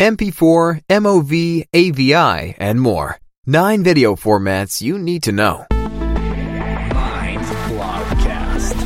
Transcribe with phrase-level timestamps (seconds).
[0.00, 3.18] MP4, MOV, AVI, and more.
[3.44, 5.66] Nine video formats you need to know.
[5.70, 8.76] Mind Blogcast.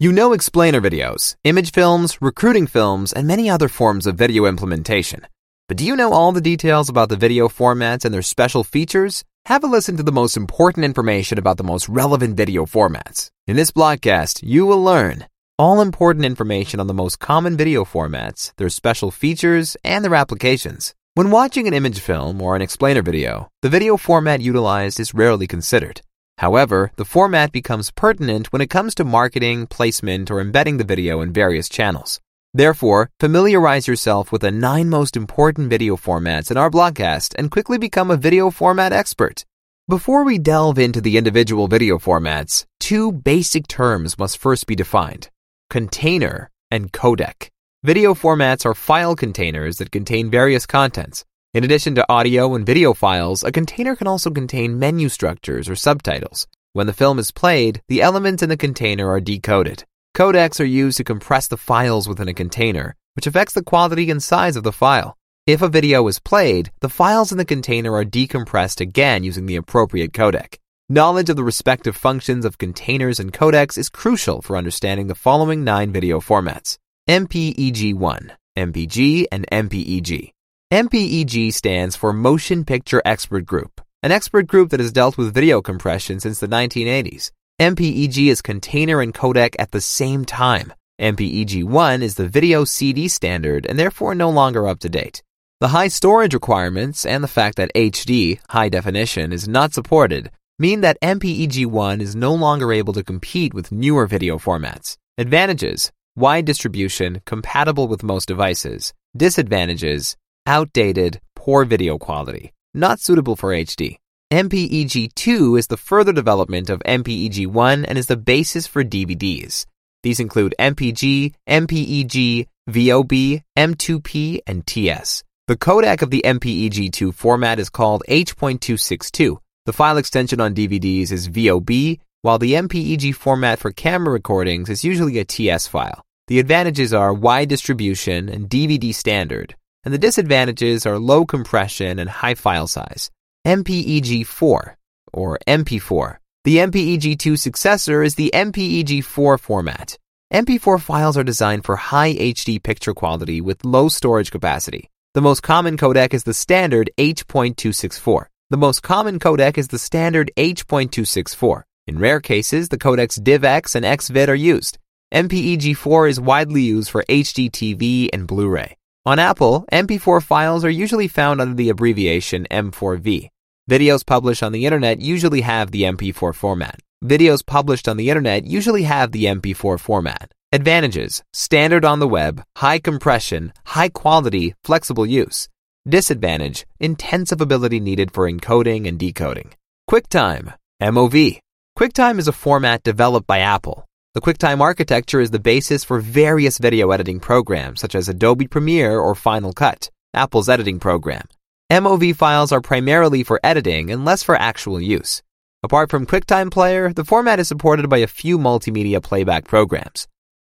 [0.00, 5.24] You know explainer videos, image films, recruiting films, and many other forms of video implementation.
[5.68, 9.22] But do you know all the details about the video formats and their special features?
[9.44, 13.30] Have a listen to the most important information about the most relevant video formats.
[13.46, 15.26] In this blogcast, you will learn
[15.58, 20.94] all important information on the most common video formats, their special features, and their applications.
[21.14, 25.46] When watching an image film or an explainer video, the video format utilized is rarely
[25.46, 26.02] considered.
[26.38, 31.22] However, the format becomes pertinent when it comes to marketing, placement, or embedding the video
[31.22, 32.20] in various channels.
[32.52, 37.78] Therefore, familiarize yourself with the nine most important video formats in our blogcast and quickly
[37.78, 39.46] become a video format expert.
[39.88, 45.30] Before we delve into the individual video formats, two basic terms must first be defined
[45.76, 47.50] container and codec.
[47.84, 51.22] Video formats are file containers that contain various contents.
[51.52, 55.76] In addition to audio and video files, a container can also contain menu structures or
[55.76, 56.46] subtitles.
[56.72, 59.84] When the film is played, the elements in the container are decoded.
[60.16, 64.22] Codecs are used to compress the files within a container, which affects the quality and
[64.22, 65.14] size of the file.
[65.46, 69.56] If a video is played, the files in the container are decompressed again using the
[69.56, 70.56] appropriate codec.
[70.88, 75.64] Knowledge of the respective functions of containers and codecs is crucial for understanding the following
[75.64, 76.78] nine video formats.
[77.08, 80.30] MPEG-1, MPG, and MPEG.
[80.72, 85.60] MPEG stands for Motion Picture Expert Group, an expert group that has dealt with video
[85.60, 87.32] compression since the 1980s.
[87.60, 90.72] MPEG is container and codec at the same time.
[91.00, 95.20] MPEG-1 is the video CD standard and therefore no longer up to date.
[95.58, 100.80] The high storage requirements and the fact that HD, high definition, is not supported mean
[100.80, 104.96] that MPEG-1 is no longer able to compete with newer video formats.
[105.18, 108.94] Advantages: wide distribution, compatible with most devices.
[109.16, 113.96] Disadvantages: outdated, poor video quality, not suitable for HD.
[114.32, 119.66] MPEG-2 is the further development of MPEG-1 and is the basis for DVDs.
[120.02, 125.22] These include MPG, MPEG, VOB, M2P, and TS.
[125.46, 129.38] The codec of the MPEG-2 format is called H.262.
[129.66, 134.84] The file extension on DVDs is VOB, while the MPEG format for camera recordings is
[134.84, 136.04] usually a TS file.
[136.28, 142.08] The advantages are wide distribution and DVD standard, and the disadvantages are low compression and
[142.08, 143.10] high file size.
[143.44, 144.74] MPEG-4,
[145.12, 146.18] or MP4.
[146.44, 149.98] The MPEG-2 successor is the MPEG-4 format.
[150.32, 154.90] MP4 files are designed for high HD picture quality with low storage capacity.
[155.14, 158.26] The most common codec is the standard H.264.
[158.48, 161.64] The most common codec is the standard H.264.
[161.88, 164.78] In rare cases, the codecs DivX and XVID are used.
[165.12, 168.76] MPEG-4 is widely used for HD TV and Blu-ray.
[169.04, 173.30] On Apple, MP4 files are usually found under the abbreviation M4V.
[173.68, 176.78] Videos published on the internet usually have the MP4 format.
[177.04, 180.30] Videos published on the internet usually have the MP4 format.
[180.52, 185.48] Advantages standard on the web, high compression, high quality, flexible use.
[185.88, 189.52] Disadvantage intensive ability needed for encoding and decoding.
[189.88, 190.52] QuickTime,
[190.82, 191.38] MOV.
[191.78, 193.86] QuickTime is a format developed by Apple.
[194.14, 198.98] The QuickTime architecture is the basis for various video editing programs such as Adobe Premiere
[198.98, 201.28] or Final Cut, Apple's editing program.
[201.70, 205.22] MOV files are primarily for editing and less for actual use.
[205.62, 210.08] Apart from QuickTime Player, the format is supported by a few multimedia playback programs.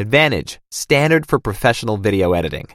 [0.00, 2.66] Advantage standard for professional video editing.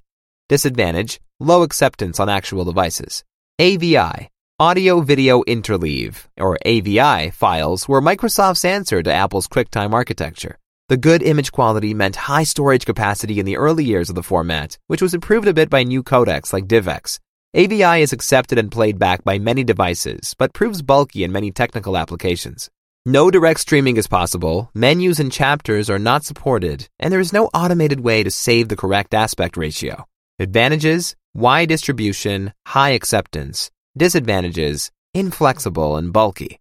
[0.50, 3.24] Disadvantage low acceptance on actual devices.
[3.60, 10.58] AVI Audio Video Interleave, or AVI, files were Microsoft's answer to Apple's QuickTime architecture.
[10.88, 14.78] The good image quality meant high storage capacity in the early years of the format,
[14.88, 17.20] which was improved a bit by new codecs like DivX.
[17.54, 21.98] AVI is accepted and played back by many devices, but proves bulky in many technical
[21.98, 22.70] applications.
[23.06, 27.48] No direct streaming is possible, menus and chapters are not supported, and there is no
[27.54, 30.08] automated way to save the correct aspect ratio.
[30.40, 33.72] Advantages wide distribution, high acceptance.
[33.98, 36.60] Disadvantages inflexible and bulky.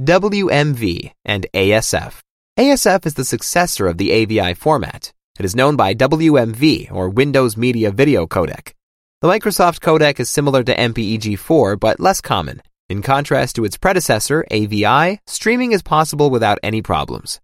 [0.00, 2.20] WMV and ASF.
[2.58, 5.12] ASF is the successor of the AVI format.
[5.38, 8.72] It is known by WMV or Windows Media Video Codec.
[9.20, 12.62] The Microsoft codec is similar to MPEG-4 but less common.
[12.88, 17.40] In contrast to its predecessor, AVI, streaming is possible without any problems.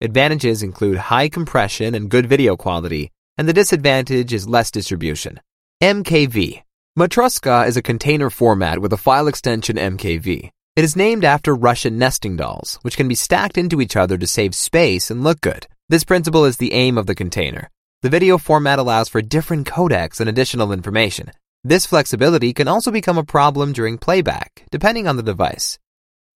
[0.00, 5.40] Advantages include high compression and good video quality, and the disadvantage is less distribution.
[5.80, 6.62] MKV.
[6.98, 10.50] Matroska is a container format with a file extension MKV.
[10.74, 14.26] It is named after Russian nesting dolls, which can be stacked into each other to
[14.26, 15.68] save space and look good.
[15.88, 17.70] This principle is the aim of the container.
[18.02, 21.30] The video format allows for different codecs and additional information.
[21.62, 25.78] This flexibility can also become a problem during playback, depending on the device.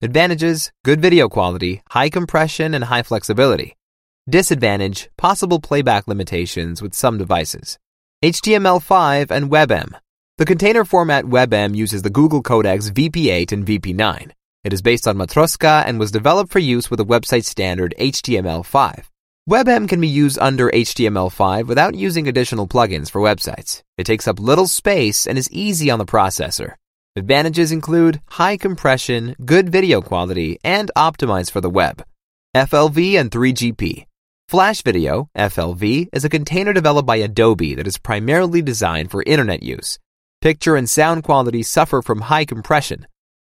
[0.01, 3.77] Advantages good video quality, high compression, and high flexibility.
[4.31, 7.77] Disadvantage possible playback limitations with some devices.
[8.25, 9.99] HTML5 and WebM.
[10.39, 14.31] The container format WebM uses the Google codecs VP8 and VP9.
[14.63, 19.07] It is based on Matroska and was developed for use with the website standard HTML5.
[19.51, 23.83] WebM can be used under HTML5 without using additional plugins for websites.
[23.99, 26.75] It takes up little space and is easy on the processor.
[27.17, 32.05] Advantages include high compression, good video quality, and optimized for the web.
[32.55, 34.07] FLV and 3GP.
[34.53, 39.63] Flash Video, FLV, is a container developed by Adobe that is primarily designed for internet
[39.63, 39.99] use.
[40.43, 43.07] Picture and sound quality suffer from high compression.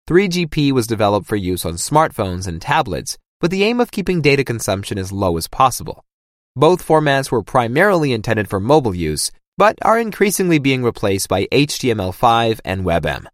[0.08, 4.42] 3GP was developed for use on smartphones and tablets with the aim of keeping data
[4.44, 6.06] consumption as low as possible.
[6.56, 12.60] Both formats were primarily intended for mobile use, but are increasingly being replaced by HTML5
[12.64, 13.26] and WebM.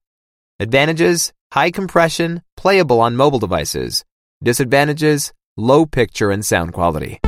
[0.58, 4.04] Advantages high compression, playable on mobile devices.
[4.42, 7.20] Disadvantages low picture and sound quality.